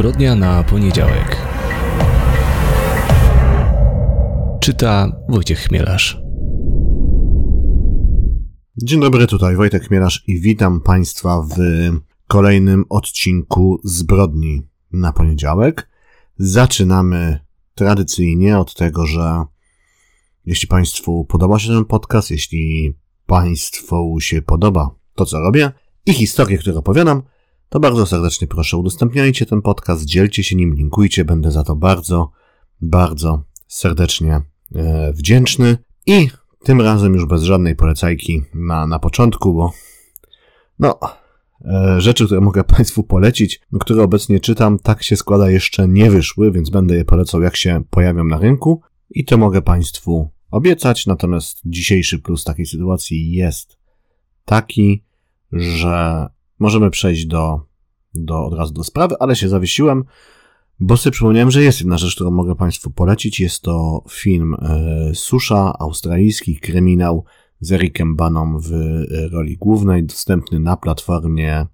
[0.00, 1.36] Zbrodnia na poniedziałek.
[4.60, 6.20] Czyta Wojciech Chmielarz.
[8.82, 11.56] Dzień dobry, tutaj Wojtek Chmielarz i witam Państwa w
[12.28, 15.90] kolejnym odcinku Zbrodni na poniedziałek.
[16.36, 17.40] Zaczynamy
[17.74, 19.44] tradycyjnie od tego, że
[20.46, 22.94] jeśli Państwu podoba się ten podcast, jeśli
[23.26, 25.72] Państwu się podoba to, co robię
[26.06, 27.22] i historie, które opowiadam,
[27.70, 32.30] to bardzo serdecznie proszę udostępniajcie ten podcast, dzielcie się nim, linkujcie, będę za to bardzo,
[32.80, 34.40] bardzo serdecznie
[34.74, 35.76] e, wdzięczny.
[36.06, 36.28] I
[36.64, 39.72] tym razem już bez żadnej polecajki na, na początku, bo
[40.78, 40.98] no,
[41.64, 46.52] e, rzeczy, które mogę Państwu polecić, które obecnie czytam, tak się składa, jeszcze nie wyszły,
[46.52, 48.82] więc będę je polecał, jak się pojawią na rynku.
[49.10, 53.78] I to mogę Państwu obiecać, natomiast dzisiejszy plus takiej sytuacji jest
[54.44, 55.04] taki,
[55.52, 56.26] że
[56.60, 57.60] możemy przejść do,
[58.14, 60.04] do, od razu do sprawy, ale się zawiesiłem,
[60.80, 63.40] bo sobie przypomniałem, że jest jedna rzecz, którą mogę Państwu polecić.
[63.40, 67.24] Jest to film e, Susza, australijski kryminał
[67.60, 68.70] z Ericem Baną w
[69.32, 71.66] roli głównej, dostępny na platformie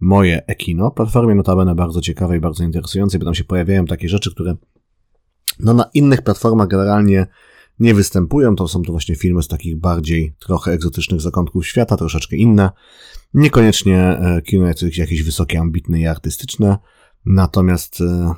[0.00, 0.90] Moje Ekino.
[0.90, 4.56] Platformie notabene bardzo ciekawej, bardzo interesującej, bo tam się pojawiają takie rzeczy, które
[5.60, 7.26] no na innych platformach generalnie
[7.78, 8.56] nie występują.
[8.56, 12.70] To są to właśnie filmy z takich bardziej trochę egzotycznych zakątków świata, troszeczkę inne.
[13.34, 16.78] Niekoniecznie e, kino jakieś, jakieś wysokie, ambitne i artystyczne,
[17.26, 18.34] natomiast e,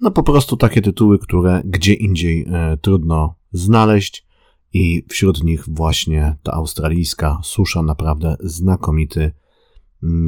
[0.00, 4.26] no po prostu takie tytuły, które gdzie indziej e, trudno znaleźć
[4.72, 9.32] i wśród nich właśnie ta australijska susza, naprawdę znakomity,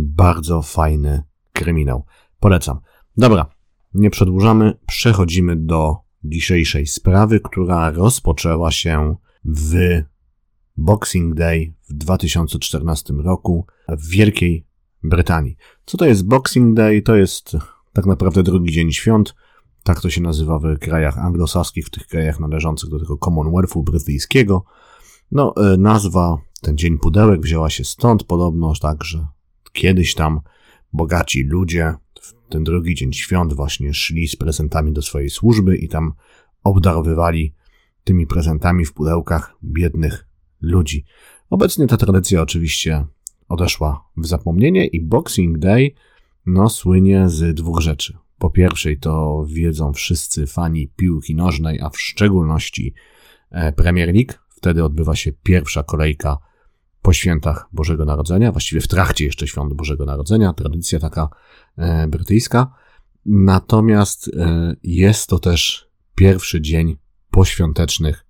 [0.04, 2.04] bardzo fajny kryminał.
[2.40, 2.80] Polecam.
[3.16, 3.46] Dobra,
[3.94, 10.02] nie przedłużamy, przechodzimy do dzisiejszej sprawy, która rozpoczęła się w
[10.76, 14.66] Boxing Day w 2014 roku w Wielkiej
[15.02, 15.56] Brytanii.
[15.84, 17.02] Co to jest Boxing Day?
[17.02, 17.56] To jest
[17.92, 19.34] tak naprawdę drugi dzień świąt.
[19.82, 24.64] Tak to się nazywa w krajach anglosaskich, w tych krajach należących do tego Commonwealthu brytyjskiego.
[25.30, 29.26] No, e, nazwa, ten dzień pudełek wzięła się stąd, podobno tak, że
[29.72, 30.40] kiedyś tam
[30.92, 31.94] bogaci ludzie
[32.52, 36.12] ten drugi dzień świąt właśnie szli z prezentami do swojej służby i tam
[36.64, 37.54] obdarowywali
[38.04, 40.26] tymi prezentami w pudełkach biednych
[40.60, 41.04] ludzi.
[41.50, 43.06] Obecnie ta tradycja oczywiście
[43.48, 45.90] odeszła w zapomnienie i Boxing Day
[46.46, 48.16] no, słynie z dwóch rzeczy.
[48.38, 52.94] Po pierwszej to wiedzą wszyscy fani piłki nożnej, a w szczególności
[53.50, 54.32] e, Premier League.
[54.48, 56.38] Wtedy odbywa się pierwsza kolejka
[57.02, 61.28] po świętach Bożego Narodzenia, właściwie w trakcie jeszcze świąt Bożego Narodzenia, tradycja taka
[61.76, 62.74] e, brytyjska.
[63.26, 66.96] Natomiast e, jest to też pierwszy dzień
[67.30, 68.26] poświątecznych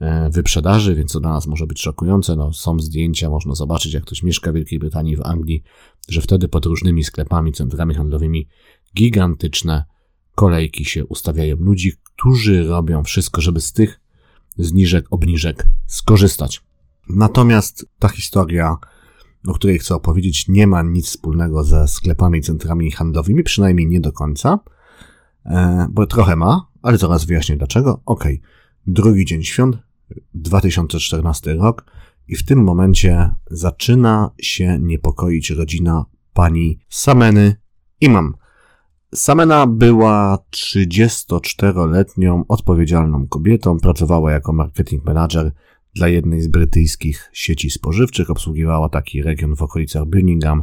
[0.00, 2.36] e, wyprzedaży, więc to dla nas może być szokujące.
[2.36, 5.62] No, są zdjęcia, można zobaczyć, jak ktoś mieszka w Wielkiej Brytanii, w Anglii,
[6.08, 8.48] że wtedy pod różnymi sklepami, centrami handlowymi
[8.96, 9.84] gigantyczne
[10.34, 14.00] kolejki się ustawiają ludzi, którzy robią wszystko, żeby z tych
[14.56, 16.62] zniżek, obniżek skorzystać.
[17.08, 18.76] Natomiast ta historia,
[19.46, 24.00] o której chcę opowiedzieć, nie ma nic wspólnego ze sklepami i centrami handlowymi, przynajmniej nie
[24.00, 24.58] do końca,
[25.46, 28.02] e, bo trochę ma, ale zaraz wyjaśnię dlaczego.
[28.06, 28.24] Ok,
[28.86, 29.78] drugi dzień świąt,
[30.34, 31.84] 2014 rok
[32.28, 37.56] i w tym momencie zaczyna się niepokoić rodzina pani Sameny
[38.00, 38.34] Imam.
[39.14, 45.52] Samena była 34-letnią odpowiedzialną kobietą, pracowała jako marketing manager
[45.94, 50.62] dla jednej z brytyjskich sieci spożywczych, obsługiwała taki region w okolicach Birmingham,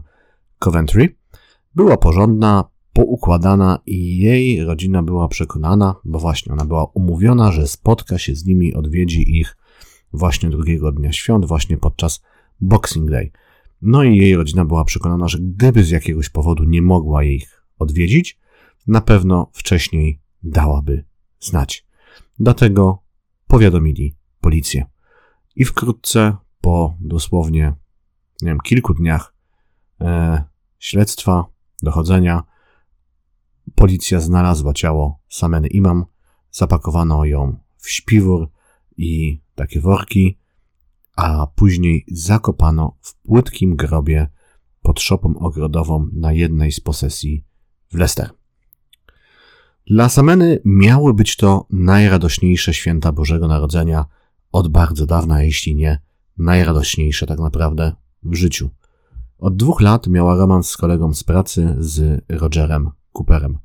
[0.59, 1.15] Coventry.
[1.75, 8.17] Była porządna, poukładana i jej rodzina była przekonana, bo właśnie ona była umówiona, że spotka
[8.17, 9.57] się z nimi, odwiedzi ich
[10.13, 12.21] właśnie drugiego dnia świąt, właśnie podczas
[12.61, 13.31] Boxing Day.
[13.81, 18.39] No i jej rodzina była przekonana, że gdyby z jakiegoś powodu nie mogła ich odwiedzić,
[18.87, 21.05] na pewno wcześniej dałaby
[21.39, 21.85] znać.
[22.39, 23.03] Dlatego
[23.47, 24.85] powiadomili policję.
[25.55, 27.73] I wkrótce po dosłownie,
[28.41, 29.33] nie wiem, kilku dniach
[30.01, 30.43] e,
[30.79, 31.45] śledztwa,
[31.83, 32.43] dochodzenia,
[33.75, 36.05] policja znalazła ciało Sameny Imam,
[36.51, 38.49] zapakowano ją w śpiwór
[38.97, 40.37] i takie worki,
[41.15, 44.27] a później zakopano w płytkim grobie
[44.81, 47.43] pod szopą ogrodową na jednej z posesji
[47.91, 48.29] w Leicester.
[49.87, 54.05] Dla Sameny miały być to najradośniejsze święta Bożego Narodzenia
[54.51, 56.01] od bardzo dawna, jeśli nie
[56.37, 58.69] najradośniejsze tak naprawdę w życiu.
[59.37, 63.57] Od dwóch lat miała romans z kolegą z pracy z Rogerem Cooperem.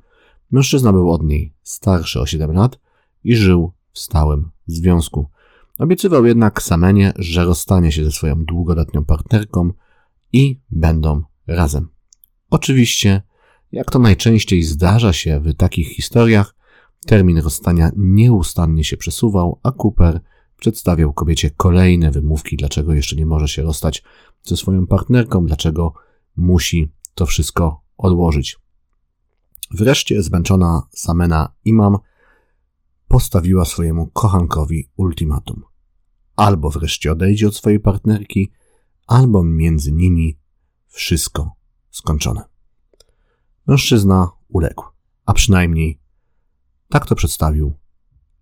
[0.50, 2.78] Mężczyzna był od niej starszy o 7 lat
[3.24, 5.26] i żył w stałym związku.
[5.78, 9.72] Obiecywał jednak Samenie, że rozstanie się ze swoją długoletnią partnerką
[10.32, 11.88] i będą razem.
[12.50, 13.22] Oczywiście
[13.74, 16.54] Jak to najczęściej zdarza się w takich historiach,
[17.06, 20.20] termin rozstania nieustannie się przesuwał, a Cooper
[20.56, 24.02] przedstawiał kobiecie kolejne wymówki, dlaczego jeszcze nie może się rozstać
[24.42, 25.92] ze swoją partnerką, dlaczego
[26.36, 28.58] musi to wszystko odłożyć.
[29.70, 31.98] Wreszcie zmęczona Samena Imam
[33.08, 35.62] postawiła swojemu kochankowi ultimatum.
[36.36, 38.52] Albo wreszcie odejdzie od swojej partnerki,
[39.06, 40.38] albo między nimi
[40.88, 41.50] wszystko
[41.90, 42.44] skończone.
[43.66, 44.84] Mężczyzna uległ,
[45.26, 46.00] a przynajmniej
[46.88, 47.72] tak to przedstawił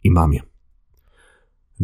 [0.02, 0.51] imamie.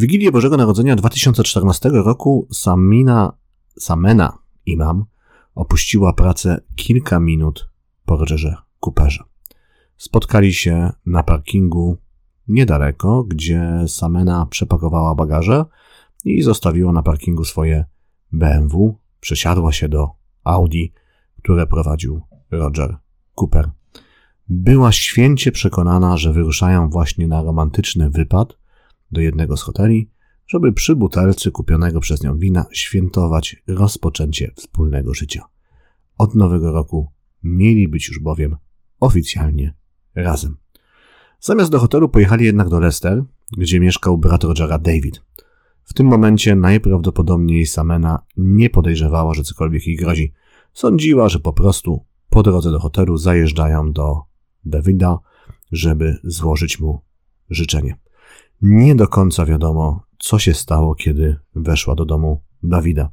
[0.01, 3.33] Wigilię Bożego Narodzenia 2014 roku Samina,
[3.79, 5.05] Samena imam
[5.55, 7.69] opuściła pracę kilka minut
[8.05, 9.25] po Rogerze Cooperze.
[9.97, 11.97] Spotkali się na parkingu
[12.49, 15.65] niedaleko, gdzie Samena przepakowała bagaże
[16.25, 17.85] i zostawiła na parkingu swoje
[18.33, 18.99] BMW.
[19.21, 20.11] Przesiadła się do
[20.45, 20.93] Audi,
[21.43, 22.97] które prowadził Roger
[23.35, 23.71] Cooper.
[24.49, 28.58] Była święcie przekonana, że wyruszają właśnie na romantyczny wypad
[29.11, 30.11] do jednego z hoteli,
[30.47, 35.45] żeby przy butelce kupionego przez nią wina świętować rozpoczęcie wspólnego życia.
[36.19, 37.13] Od nowego roku
[37.43, 38.57] mieli być już bowiem
[39.01, 39.75] oficjalnie
[40.15, 40.57] razem.
[41.41, 43.25] Zamiast do hotelu pojechali jednak do Leicester,
[43.59, 45.23] gdzie mieszkał brat Rogera David.
[45.85, 50.33] W tym momencie najprawdopodobniej Samena nie podejrzewała, że cokolwiek jej grozi.
[50.73, 54.23] Sądziła, że po prostu po drodze do hotelu zajeżdżają do
[54.65, 55.19] Davida,
[55.73, 57.01] żeby złożyć mu
[57.51, 57.97] życzenie.
[58.63, 63.11] Nie do końca wiadomo, co się stało, kiedy weszła do domu Dawida.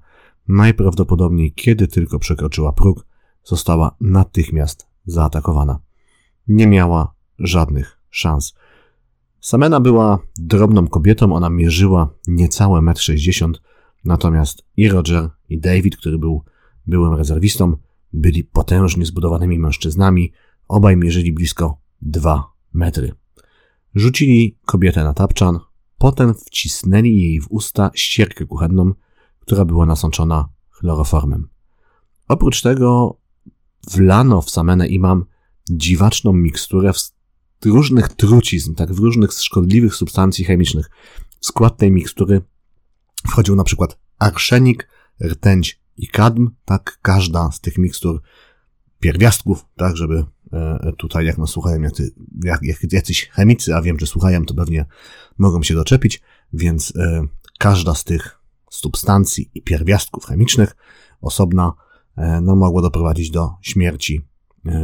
[0.47, 3.05] Najprawdopodobniej, kiedy tylko przekroczyła próg,
[3.43, 5.79] została natychmiast zaatakowana.
[6.47, 8.53] Nie miała żadnych szans.
[9.39, 13.53] Samena była drobną kobietą, ona mierzyła niecałe 1,60 m,
[14.05, 16.43] natomiast i Roger, i David, który był
[16.87, 17.77] byłym rezerwistą,
[18.13, 20.31] byli potężnie zbudowanymi mężczyznami,
[20.67, 23.24] obaj mierzyli blisko 2 metry.
[23.95, 25.59] Rzucili kobietę na tapczan,
[25.97, 28.93] potem wcisnęli jej w usta ścierkę kuchenną,
[29.39, 31.49] która była nasączona chloroformem.
[32.27, 33.17] Oprócz tego
[33.91, 35.25] wlano w Samenę imam
[35.69, 36.91] dziwaczną miksturę
[37.65, 40.89] różnych trucizn, tak, w różnych szkodliwych substancji chemicznych.
[41.39, 42.41] W skład tej mikstury
[43.27, 44.87] wchodził na przykład arszenik,
[45.25, 48.21] rtęć i kadm, tak, każda z tych mikstur
[49.05, 51.81] pierwiastków, tak, żeby e, tutaj jak nas słuchają
[52.43, 54.85] jak, jak, jacyś chemicy, a wiem, że słuchają, to pewnie
[55.37, 56.21] mogą się doczepić,
[56.53, 57.27] więc e,
[57.59, 60.75] każda z tych substancji i pierwiastków chemicznych
[61.21, 61.73] osobna
[62.17, 64.21] e, no, mogła doprowadzić do śmierci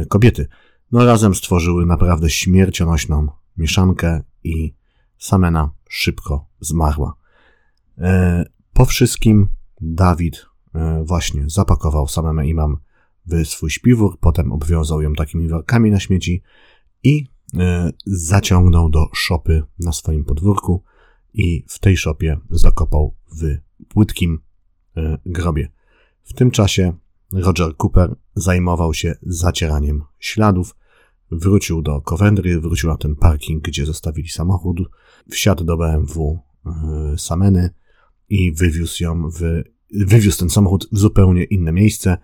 [0.08, 0.48] kobiety.
[0.92, 4.74] No razem stworzyły naprawdę śmiercionośną mieszankę i
[5.18, 7.14] Samena szybko zmarła.
[8.72, 9.48] Po wszystkim
[9.80, 10.46] Dawid
[11.04, 12.76] właśnie zapakował Samemę Imam
[13.26, 16.42] w swój śpiwór, potem obwiązał ją takimi workami na śmieci
[17.02, 17.26] i
[17.58, 20.84] e, zaciągnął do szopy na swoim podwórku
[21.34, 23.56] i w tej szopie zakopał w
[23.88, 24.38] płytkim
[24.96, 25.68] e, grobie.
[26.22, 26.92] W tym czasie
[27.32, 30.76] Roger Cooper zajmował się zacieraniem śladów,
[31.30, 34.80] wrócił do Coventry, wrócił na ten parking, gdzie zostawili samochód,
[35.30, 37.70] wsiadł do BMW e, Sameny
[38.28, 39.62] i wywiózł ją w,
[40.06, 42.18] wywiózł ten samochód w zupełnie inne miejsce,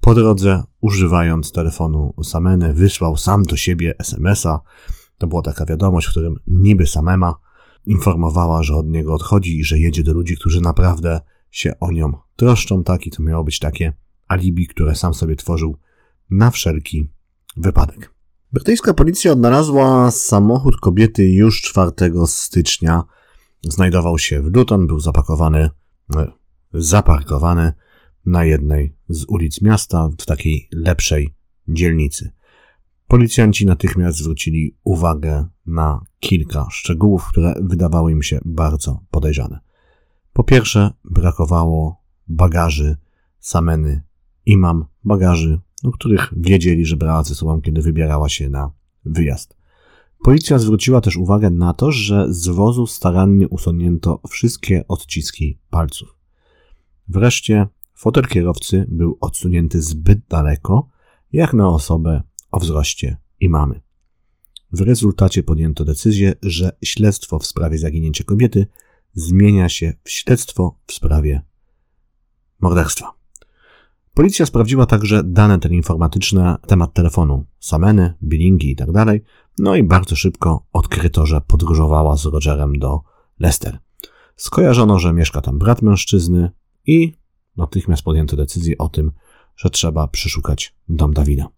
[0.00, 4.60] po drodze, używając telefonu Sameny, wysłał sam do siebie SMS-a.
[5.18, 7.34] To była taka wiadomość, w którym niby Samema
[7.86, 11.20] informowała, że od niego odchodzi i że jedzie do ludzi, którzy naprawdę
[11.50, 13.06] się o nią troszczą, tak?
[13.06, 13.92] I to miało być takie
[14.28, 15.76] alibi, które sam sobie tworzył
[16.30, 17.08] na wszelki
[17.56, 18.14] wypadek.
[18.52, 21.92] Brytyjska policja odnalazła samochód kobiety już 4
[22.26, 23.04] stycznia.
[23.62, 25.70] Znajdował się w Luton, był zapakowany,
[26.16, 26.32] e,
[26.72, 27.72] zaparkowany
[28.26, 31.34] na jednej z ulic miasta w takiej lepszej
[31.68, 32.30] dzielnicy.
[33.06, 39.60] Policjanci natychmiast zwrócili uwagę na kilka szczegółów, które wydawały im się bardzo podejrzane.
[40.32, 42.96] Po pierwsze, brakowało bagaży
[43.38, 44.02] Sameny
[44.46, 48.70] Imam, bagaży, o których wiedzieli, że brała ze sobą, kiedy wybierała się na
[49.04, 49.56] wyjazd.
[50.24, 56.16] Policja zwróciła też uwagę na to, że z wozu starannie usunięto wszystkie odciski palców.
[57.08, 57.66] Wreszcie
[58.00, 60.88] Fotel kierowcy był odsunięty zbyt daleko,
[61.32, 63.80] jak na osobę o wzroście i mamy.
[64.72, 68.66] W rezultacie podjęto decyzję, że śledztwo w sprawie zaginięcia kobiety
[69.12, 71.42] zmienia się w śledztwo w sprawie
[72.60, 73.12] morderstwa.
[74.14, 78.92] Policja sprawdziła także dane teleinformatyczne na temat telefonu, sameny, billingi itd.
[78.92, 79.20] Tak
[79.58, 83.00] no i bardzo szybko odkryto, że podróżowała z Rogerem do
[83.38, 83.78] Leicester.
[84.36, 86.50] Skojarzono, że mieszka tam brat mężczyzny
[86.86, 87.19] i
[87.56, 89.12] natychmiast podjęto decyzję o tym,
[89.56, 91.48] że trzeba przeszukać dom Dawida.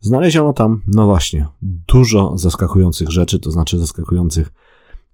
[0.00, 4.52] Znaleziono tam, no właśnie, dużo zaskakujących rzeczy, to znaczy zaskakujących,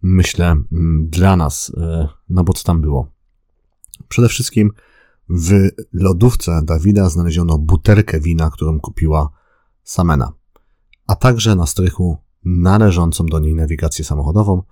[0.03, 3.07] myślę, mm, dla nas, e, no bo co tam było?
[4.09, 4.73] Przede wszystkim
[5.29, 9.31] w lodówce Dawida znaleziono butelkę wina, którą kupiła
[9.83, 10.33] Samena,
[11.07, 14.63] a także na strychu należącą do niej nawigację samochodową,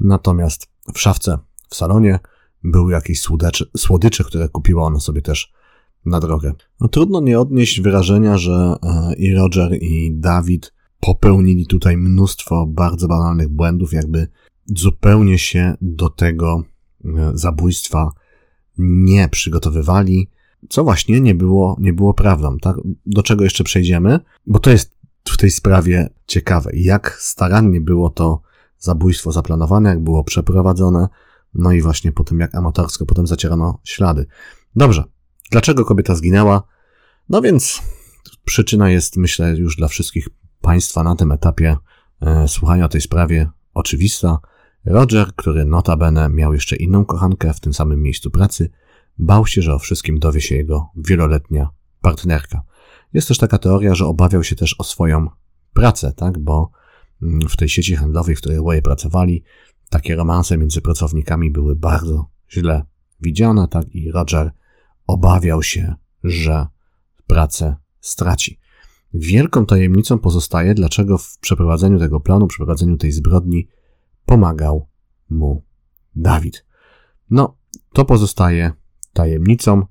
[0.00, 1.38] natomiast w szafce
[1.70, 2.18] w salonie
[2.70, 5.52] były jakieś słodycze, słodycze które kupiła ona sobie też
[6.06, 6.52] na drogę.
[6.80, 13.08] No, trudno nie odnieść wyrażenia, że e, i Roger, i Dawid popełnili tutaj mnóstwo bardzo
[13.08, 14.28] banalnych błędów, jakby
[14.66, 16.62] zupełnie się do tego
[17.04, 18.10] e, zabójstwa
[18.78, 20.28] nie przygotowywali,
[20.68, 22.58] co właśnie nie było, nie było prawdą.
[22.58, 22.76] Tak?
[23.06, 24.20] Do czego jeszcze przejdziemy?
[24.46, 28.40] Bo to jest w tej sprawie ciekawe, jak starannie było to
[28.78, 31.08] zabójstwo zaplanowane, jak było przeprowadzone,
[31.54, 34.26] no i właśnie po tym, jak amatorsko potem zacierano ślady.
[34.76, 35.04] Dobrze,
[35.50, 36.62] dlaczego kobieta zginęła?
[37.28, 37.82] No więc
[38.44, 40.28] przyczyna jest, myślę, już dla wszystkich
[40.60, 41.76] Państwa na tym etapie
[42.20, 44.38] e, słuchania o tej sprawie oczywista.
[44.84, 48.70] Roger, który notabene miał jeszcze inną kochankę w tym samym miejscu pracy,
[49.18, 51.68] bał się, że o wszystkim dowie się jego wieloletnia
[52.00, 52.62] partnerka.
[53.12, 55.28] Jest też taka teoria, że obawiał się też o swoją
[55.72, 56.70] pracę, tak, bo
[57.22, 59.44] mm, w tej sieci handlowej, w której oboje pracowali,
[59.88, 62.84] takie romanse między pracownikami były bardzo źle
[63.20, 64.52] widziane, tak, i Roger
[65.06, 66.66] obawiał się, że
[67.26, 68.58] pracę straci.
[69.14, 73.68] Wielką tajemnicą pozostaje, dlaczego w przeprowadzeniu tego planu, przeprowadzeniu tej zbrodni
[74.24, 74.88] pomagał
[75.30, 75.64] mu
[76.16, 76.64] Dawid.
[77.30, 77.56] No,
[77.92, 78.72] to pozostaje
[79.12, 79.82] tajemnicą.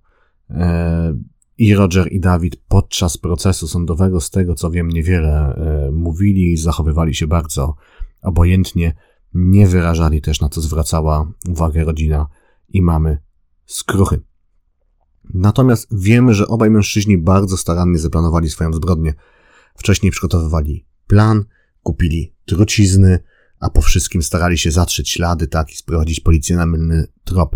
[0.49, 1.17] E,
[1.57, 7.15] I Roger i Dawid podczas procesu sądowego, z tego co wiem, niewiele e, mówili, zachowywali
[7.15, 7.75] się bardzo
[8.21, 8.93] obojętnie,
[9.33, 12.27] nie wyrażali też na co zwracała uwagę rodzina
[12.69, 13.17] i mamy
[13.65, 14.21] skruchy.
[15.33, 19.13] Natomiast wiemy, że obaj mężczyźni bardzo starannie zaplanowali swoją zbrodnię.
[19.75, 21.45] Wcześniej przygotowywali plan,
[21.83, 23.19] kupili trucizny,
[23.59, 27.55] a po wszystkim starali się zatrzeć ślady, tak, i sprowadzić policję na mylny trop.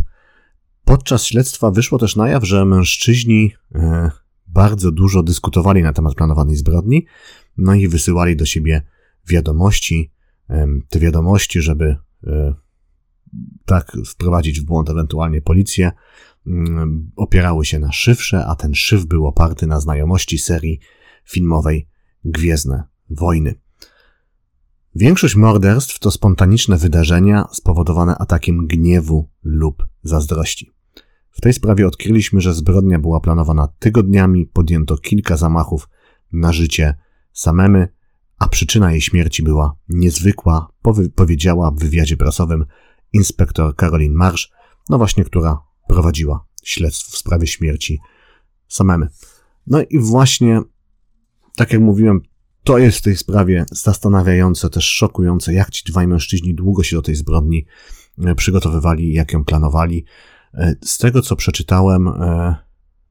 [0.86, 4.12] Podczas śledztwa wyszło też na jaw, że mężczyźni e,
[4.48, 7.06] bardzo dużo dyskutowali na temat planowanej zbrodni,
[7.58, 8.82] no i wysyłali do siebie
[9.28, 10.12] wiadomości,
[10.89, 11.96] te wiadomości, żeby
[12.27, 12.53] e,
[13.65, 15.91] tak wprowadzić w błąd ewentualnie policję,
[16.48, 20.79] mm, opierały się na szyfrze, a ten szyf był oparty na znajomości serii
[21.25, 21.88] filmowej
[22.25, 23.55] Gwiezdne Wojny.
[24.96, 30.72] Większość morderstw to spontaniczne wydarzenia spowodowane atakiem gniewu lub zazdrości.
[31.31, 35.89] W tej sprawie odkryliśmy, że zbrodnia była planowana tygodniami, podjęto kilka zamachów
[36.34, 36.98] na życie
[37.34, 37.88] samemy,
[38.42, 40.68] a przyczyna jej śmierci była niezwykła,
[41.16, 42.66] powiedziała w wywiadzie prasowym
[43.14, 44.52] inspektor Caroline Marsh,
[44.90, 48.00] no właśnie, która prowadziła śledztwo w sprawie śmierci
[48.68, 49.08] samemy.
[49.68, 50.62] No i właśnie,
[51.56, 52.22] tak jak mówiłem,
[52.64, 57.02] to jest w tej sprawie zastanawiające, też szokujące, jak ci dwaj mężczyźni długo się do
[57.02, 57.66] tej zbrodni
[58.18, 60.06] e, przygotowywali, jak ją planowali.
[60.54, 62.56] E, z tego, co przeczytałem, e,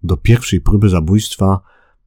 [0.02, 1.60] do pierwszej próby zabójstwa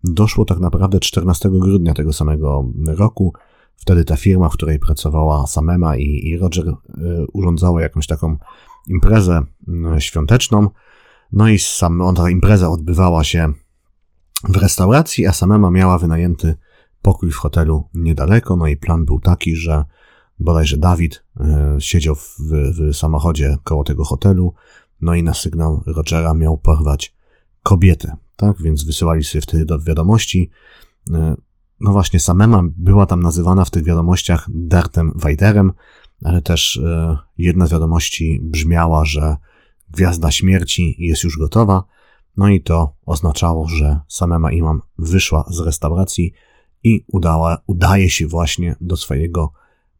[0.03, 3.33] doszło tak naprawdę 14 grudnia tego samego roku.
[3.75, 6.73] Wtedy ta firma, w której pracowała Samema i, i Roger,
[7.33, 8.37] urządzała jakąś taką
[8.87, 9.41] imprezę
[9.99, 10.69] świąteczną.
[11.31, 13.53] No i sam, ta impreza odbywała się
[14.49, 16.55] w restauracji, a Samema miała wynajęty
[17.01, 19.85] pokój w hotelu niedaleko, no i plan był taki, że
[20.39, 24.53] bodajże Dawid e, siedział w, w samochodzie koło tego hotelu,
[25.01, 27.15] no i na sygnał Rogera miał porwać
[27.63, 28.15] kobietę,
[28.47, 28.61] tak?
[28.61, 30.49] Więc wysyłali sobie wtedy do wiadomości.
[31.13, 31.35] E,
[31.79, 35.71] no właśnie, Samema była tam nazywana w tych wiadomościach Dartem Wajderem,
[36.23, 39.35] ale też e, jedna z wiadomości brzmiała, że
[39.89, 41.83] Gwiazda Śmierci jest już gotowa,
[42.37, 46.33] no i to oznaczało, że Samema Imam wyszła z restauracji,
[46.83, 49.51] i udała, udaje się właśnie do swojego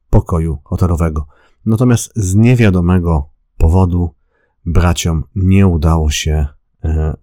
[0.10, 1.28] pokoju hotelowego.
[1.66, 4.16] Natomiast z niewiadomego powodu
[4.66, 6.48] braciom nie udało się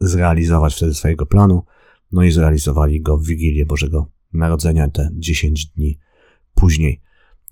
[0.00, 1.64] zrealizować wtedy swojego planu,
[2.12, 5.98] no i zrealizowali go w Wigilię Bożego Narodzenia, te 10 dni
[6.54, 7.00] później.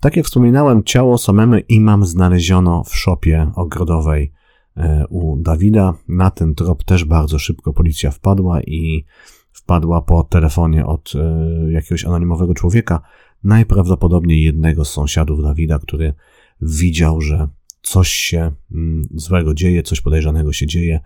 [0.01, 4.31] Tak jak wspominałem, ciało samemu imam znaleziono w szopie ogrodowej
[4.77, 5.93] e, u Dawida.
[6.07, 9.05] Na ten trop też bardzo szybko policja wpadła i
[9.51, 13.01] wpadła po telefonie od e, jakiegoś anonimowego człowieka,
[13.43, 16.13] najprawdopodobniej jednego z sąsiadów Dawida, który
[16.61, 17.47] widział, że
[17.81, 21.01] coś się mm, złego dzieje, coś podejrzanego się dzieje e,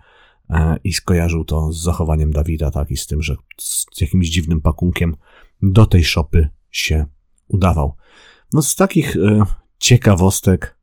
[0.84, 5.16] i skojarzył to z zachowaniem Dawida, tak, i z tym, że z jakimś dziwnym pakunkiem
[5.62, 7.06] do tej szopy się
[7.48, 7.96] udawał.
[8.52, 9.42] No z takich e,
[9.78, 10.78] ciekawostek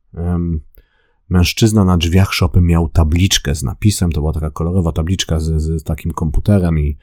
[1.28, 5.82] mężczyzna na drzwiach szopy miał tabliczkę z napisem, to była taka kolorowa tabliczka z, z
[5.82, 6.98] takim komputerem i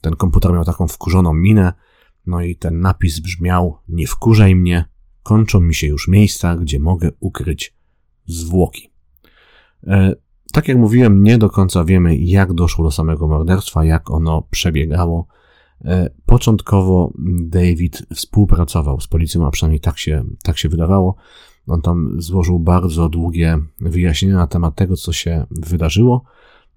[0.00, 1.72] ten komputer miał taką wkurzoną minę.
[2.26, 4.84] No i ten napis brzmiał: Nie wkurzaj mnie,
[5.22, 7.76] kończą mi się już miejsca, gdzie mogę ukryć
[8.26, 8.90] zwłoki.
[10.50, 14.42] E, tak jak mówiłem, nie do końca wiemy, jak doszło do samego morderstwa, jak ono
[14.50, 15.26] przebiegało.
[15.84, 21.16] E, początkowo David współpracował z policją, a przynajmniej tak się, tak się wydawało.
[21.66, 26.24] On tam złożył bardzo długie wyjaśnienia na temat tego, co się wydarzyło.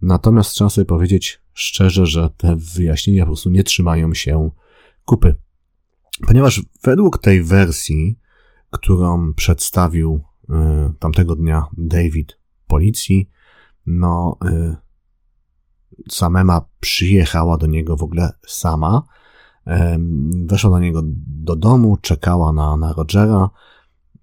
[0.01, 4.49] Natomiast trzeba sobie powiedzieć szczerze, że te wyjaśnienia po prostu nie trzymają się
[5.05, 5.35] kupy.
[6.27, 8.19] Ponieważ według tej wersji,
[8.69, 10.53] którą przedstawił y,
[10.99, 12.37] tamtego dnia David
[12.67, 13.29] policji,
[13.85, 14.75] no, y,
[16.09, 19.03] Samema przyjechała do niego w ogóle sama.
[19.67, 19.71] Y,
[20.45, 23.49] weszła do niego do domu, czekała na, na Rogera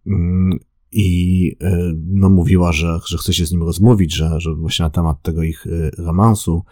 [0.07, 0.59] mm,
[0.93, 1.57] i
[2.07, 5.43] no, mówiła, że, że chce się z nim rozmówić, że, że właśnie na temat tego
[5.43, 5.67] ich
[5.99, 6.62] romansu,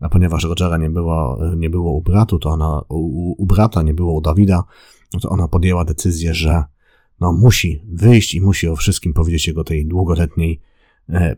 [0.00, 3.94] a ponieważ Rogera nie było, nie było u bratu, to ona, u, u brata nie
[3.94, 4.64] było u Dawida,
[5.14, 6.64] no to ona podjęła decyzję, że
[7.20, 10.60] no musi wyjść i musi o wszystkim powiedzieć jego tej długoletniej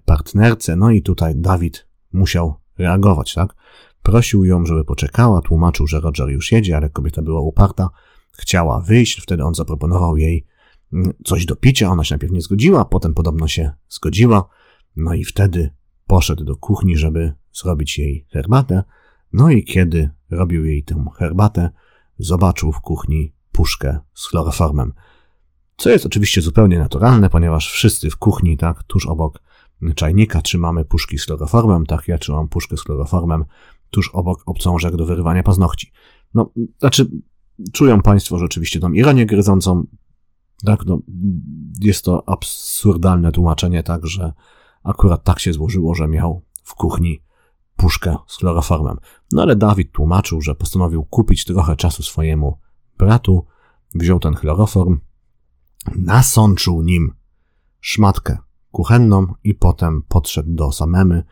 [0.05, 0.77] partnerce.
[0.77, 3.55] No i tutaj Dawid musiał reagować, tak?
[4.03, 7.89] Prosił ją, żeby poczekała, tłumaczył, że Roger już jedzie, ale kobieta była uparta,
[8.33, 10.47] chciała wyjść, wtedy on zaproponował jej
[10.93, 14.49] mm, coś do picia, ona się najpierw nie zgodziła, potem podobno się zgodziła,
[14.97, 15.71] no i wtedy
[16.07, 18.83] poszedł do kuchni, żeby zrobić jej herbatę,
[19.33, 21.71] no i kiedy robił jej tę herbatę,
[22.19, 24.93] zobaczył w kuchni puszkę z chloroformem.
[25.77, 29.43] Co jest oczywiście zupełnie naturalne, ponieważ wszyscy w kuchni, tak, tuż obok
[29.95, 33.45] czajnika trzymamy puszki z chloroformem, tak, ja trzymam puszkę z chloroformem
[33.91, 35.93] tuż obok obcążek do wyrywania paznokci.
[36.35, 37.11] No, znaczy,
[37.73, 39.85] czują Państwo rzeczywiście tą ironię gryzącą,
[40.65, 40.99] tak, no,
[41.81, 44.33] jest to absurdalne tłumaczenie, tak, że
[44.85, 47.23] akurat tak się złożyło, że miał w kuchni
[47.77, 48.97] puszkę z chloroformem.
[49.33, 52.59] No ale Dawid tłumaczył, że postanowił kupić trochę czasu swojemu
[52.99, 53.47] bratu,
[53.95, 55.01] wziął ten chloroform,
[55.97, 57.15] nasączył nim
[57.81, 58.39] szmatkę
[58.71, 61.25] kuchenną i potem podszedł do Samemy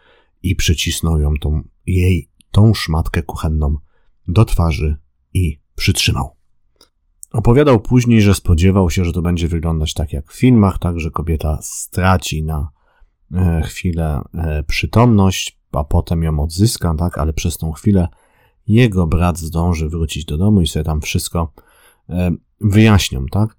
[0.43, 3.77] i przycisnął ją tą, jej tą szmatkę kuchenną
[4.29, 4.97] do twarzy
[5.35, 6.37] i przytrzymał.
[7.33, 11.11] Opowiadał później, że spodziewał się, że to będzie wyglądać tak jak w filmach, tak, że
[11.11, 12.69] kobieta straci na
[13.33, 18.09] e, chwilę e, przytomność, a potem ją odzyska, tak, ale przez tą chwilę
[18.67, 21.53] jego brat zdąży wrócić do domu i sobie tam wszystko
[22.09, 23.57] e, wyjaśnią, tak?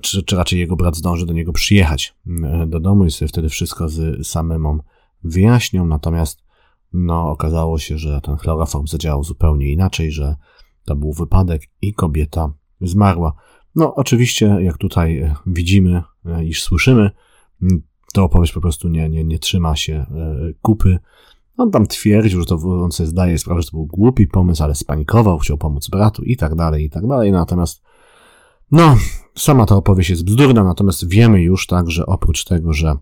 [0.00, 3.48] Czy, czy raczej jego brat zdąży do niego przyjechać e, do domu i sobie wtedy
[3.48, 4.82] wszystko z samym
[5.24, 6.44] wyjaśnią, natomiast
[6.92, 10.36] no, okazało się, że ten chloroform zadziałał zupełnie inaczej, że
[10.84, 13.34] to był wypadek i kobieta zmarła.
[13.76, 17.10] No, oczywiście, jak tutaj e, widzimy, e, iż słyszymy,
[18.12, 20.06] to opowieść po prostu nie, nie, nie trzyma się
[20.62, 20.98] kupy.
[21.56, 24.74] On tam twierdził, że to on sobie zdaje sprawę, że to był głupi pomysł, ale
[24.74, 27.32] spanikował, chciał pomóc bratu i tak dalej, i tak dalej.
[27.32, 27.82] Natomiast
[28.70, 28.96] no,
[29.36, 32.96] sama ta opowieść jest bzdurna, natomiast wiemy już tak, że oprócz tego, że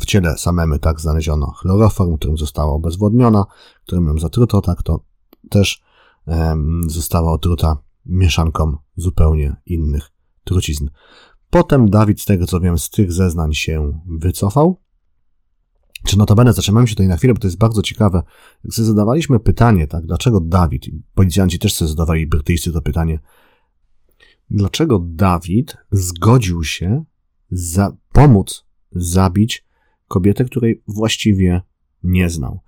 [0.00, 3.44] w ciele samemu tak znaleziono chloroform, którym została obezwodniona,
[3.86, 5.00] którym ją zatruto, tak to
[5.50, 5.82] też
[6.86, 10.10] została otruta mieszanką zupełnie innych
[10.44, 10.88] trucizn.
[11.50, 14.80] Potem Dawid, z tego co wiem, z tych zeznań się wycofał.
[16.06, 18.22] Czy notabene zatrzymamy się tutaj na chwilę, bo to jest bardzo ciekawe.
[18.64, 23.18] Jak zadawaliśmy pytanie, tak, dlaczego Dawid, policjanci też sobie zadawali Brytyjscy to pytanie,
[24.50, 27.04] dlaczego Dawid zgodził się
[27.50, 29.64] za, pomóc zabić
[30.08, 31.62] kobietę, której właściwie
[32.02, 32.60] nie znał.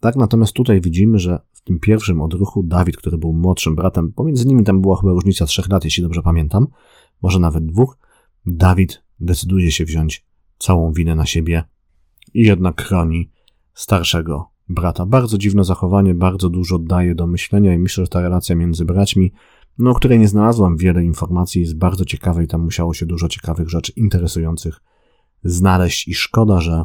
[0.00, 4.46] Tak, natomiast tutaj widzimy, że w tym pierwszym odruchu Dawid, który był młodszym bratem, pomiędzy
[4.46, 6.66] nimi tam była chyba różnica trzech lat, jeśli dobrze pamiętam,
[7.22, 7.98] może nawet dwóch,
[8.46, 10.26] Dawid decyduje się wziąć
[10.58, 11.64] całą winę na siebie
[12.34, 13.30] i jednak chroni
[13.74, 15.06] starszego brata.
[15.06, 19.32] Bardzo dziwne zachowanie, bardzo dużo daje do myślenia i myślę, że ta relacja między braćmi
[19.78, 23.28] no, o której nie znalazłam wiele informacji, jest bardzo ciekawe i tam musiało się dużo
[23.28, 24.80] ciekawych rzeczy interesujących
[25.44, 26.84] znaleźć i szkoda, że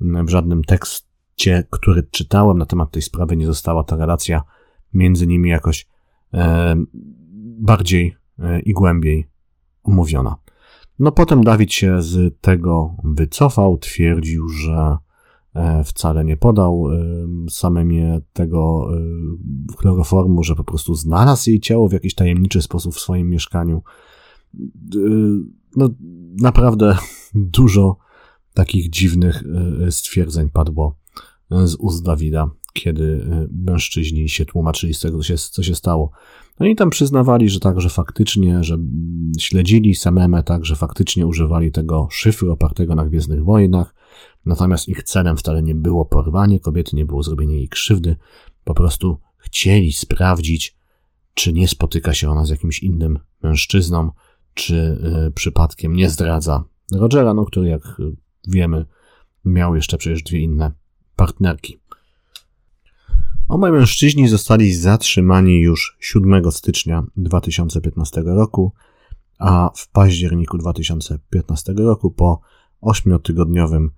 [0.00, 4.42] w żadnym tekście, który czytałem na temat tej sprawy, nie została ta relacja
[4.94, 5.86] między nimi jakoś
[6.34, 6.74] e,
[7.58, 9.28] bardziej e, i głębiej
[9.82, 10.36] omówiona.
[10.98, 14.96] No potem Dawid się z tego wycofał, twierdził, że
[15.84, 16.98] wcale nie podał e,
[17.50, 17.90] samym
[18.32, 23.30] tego e, chloroformu, że po prostu znalazł jej ciało w jakiś tajemniczy sposób w swoim
[23.30, 23.82] mieszkaniu.
[25.76, 25.88] No,
[26.40, 26.96] naprawdę
[27.34, 27.96] dużo
[28.54, 29.44] takich dziwnych
[29.90, 30.96] stwierdzeń padło
[31.50, 36.10] z ust Dawida, kiedy mężczyźni się tłumaczyli z tego, co się, co się stało.
[36.60, 38.78] No i tam przyznawali, że tak, że faktycznie, że
[39.38, 43.94] śledzili Samemę tak, że faktycznie używali tego szyfru opartego na Gwiezdnych Wojnach,
[44.46, 48.16] natomiast ich celem wcale nie było porwanie kobiety, nie było zrobienie jej krzywdy,
[48.64, 50.76] po prostu chcieli sprawdzić,
[51.34, 54.10] czy nie spotyka się ona z jakimś innym mężczyzną,
[54.54, 57.96] czy y, przypadkiem nie zdradza Rogera, no, który jak
[58.48, 58.86] wiemy
[59.44, 60.72] miał jeszcze przecież dwie inne
[61.16, 61.80] partnerki.
[63.48, 68.72] Obaj mężczyźni zostali zatrzymani już 7 stycznia 2015 roku,
[69.38, 72.40] a w październiku 2015 roku po
[72.80, 73.90] ośmiotygodniowym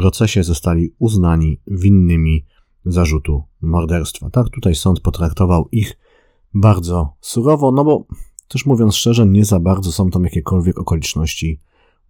[0.00, 2.44] procesie zostali uznani winnymi
[2.84, 4.30] zarzutu morderstwa.
[4.30, 5.98] Tak, tutaj sąd potraktował ich
[6.54, 8.06] bardzo surowo, no bo
[8.48, 11.60] też mówiąc szczerze, nie za bardzo są tam jakiekolwiek okoliczności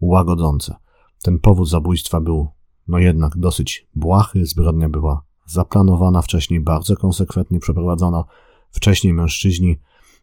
[0.00, 0.74] łagodzące.
[1.22, 2.48] Ten powód zabójstwa był
[2.88, 8.24] no jednak dosyć błahy, zbrodnia była zaplanowana wcześniej, bardzo konsekwentnie przeprowadzona.
[8.70, 9.76] Wcześniej mężczyźni,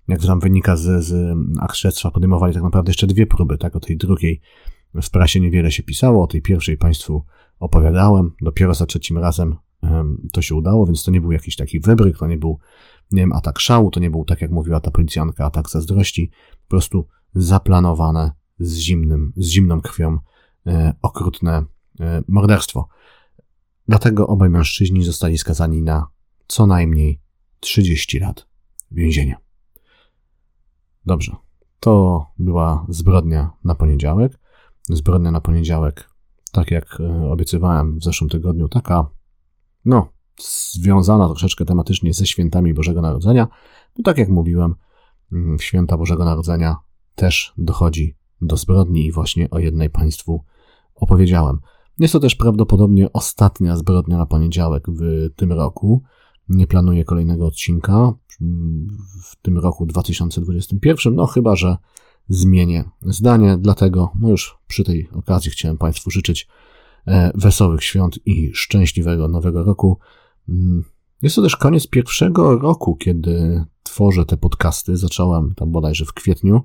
[0.08, 3.76] jak tam wynika z, z akt śledztwa, podejmowali tak naprawdę jeszcze dwie próby, tak?
[3.76, 4.42] O tej drugiej
[5.02, 7.24] w prasie niewiele się pisało, o tej pierwszej Państwu
[7.62, 9.56] opowiadałem, dopiero za trzecim razem
[10.32, 12.60] to się udało, więc to nie był jakiś taki wybryk, to nie był,
[13.12, 16.68] nie wiem, atak szału, to nie był, tak jak mówiła ta policjanka, atak zazdrości, po
[16.68, 20.18] prostu zaplanowane z zimnym, z zimną krwią
[20.68, 21.66] e, okrutne
[22.00, 22.88] e, morderstwo.
[23.88, 26.08] Dlatego obaj mężczyźni zostali skazani na
[26.48, 27.22] co najmniej
[27.60, 28.48] 30 lat
[28.92, 29.38] więzienia.
[31.06, 31.36] Dobrze,
[31.80, 34.40] to była zbrodnia na poniedziałek.
[34.90, 36.11] Zbrodnia na poniedziałek,
[36.52, 39.10] tak jak e, obiecywałem w zeszłym tygodniu, taka,
[39.86, 40.08] no,
[40.74, 43.48] związana troszeczkę tematycznie ze świętami Bożego Narodzenia.
[43.98, 44.76] No tak jak mówiłem,
[45.32, 46.76] mm, w święta Bożego Narodzenia
[47.16, 50.44] też dochodzi do zbrodni i właśnie o jednej Państwu
[50.96, 51.60] opowiedziałem.
[52.00, 56.04] Jest to też prawdopodobnie ostatnia zbrodnia na poniedziałek w tym roku.
[56.50, 58.14] Nie planuję kolejnego odcinka
[59.24, 61.78] w tym roku 2021, no chyba, że
[62.32, 66.48] zmienię zdanie, dlatego no już przy tej okazji chciałem Państwu życzyć
[67.08, 70.00] e, wesołych świąt i szczęśliwego nowego roku.
[70.50, 70.84] Mm,
[71.22, 74.98] jest to też koniec pierwszego roku, kiedy tworzę te podcasty.
[74.98, 76.62] Zacząłem tam bodajże w kwietniu.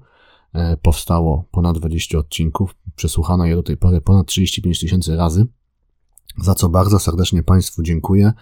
[0.53, 2.75] E, powstało ponad 20 odcinków.
[2.97, 5.47] Przesłuchano je do tej pory ponad 35 tysięcy razy.
[6.39, 8.33] Za co bardzo serdecznie Państwu dziękuję.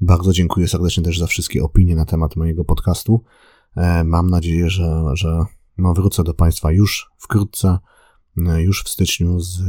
[0.00, 3.24] Bardzo dziękuję serdecznie też za wszystkie opinie na temat mojego podcastu.
[3.76, 5.44] E, mam nadzieję, że, że
[5.78, 7.78] no wrócę do Państwa już wkrótce,
[8.46, 9.62] e, już w styczniu z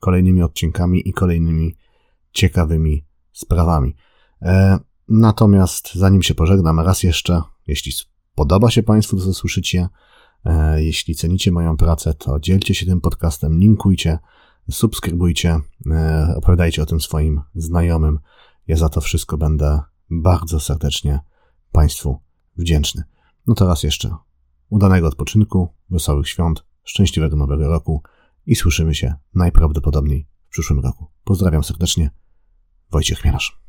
[0.00, 1.76] kolejnymi odcinkami i kolejnymi
[2.32, 3.96] ciekawymi sprawami.
[5.08, 7.92] Natomiast zanim się pożegnam, raz jeszcze, jeśli
[8.34, 9.88] podoba się Państwu to, co słyszycie,
[10.44, 14.18] E, jeśli cenicie moją pracę, to dzielcie się tym podcastem, linkujcie,
[14.70, 18.18] subskrybujcie, e, opowiadajcie o tym swoim znajomym.
[18.66, 21.20] Ja za to wszystko będę bardzo serdecznie
[21.72, 22.18] Państwu
[22.56, 23.02] wdzięczny.
[23.46, 24.16] No teraz jeszcze
[24.70, 28.02] udanego odpoczynku, wesołych świąt, szczęśliwego nowego roku
[28.46, 31.06] i słyszymy się najprawdopodobniej w przyszłym roku.
[31.24, 32.10] Pozdrawiam serdecznie,
[32.90, 33.60] Wojciech Mielasz.